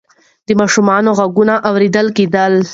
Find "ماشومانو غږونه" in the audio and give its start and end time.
0.59-1.55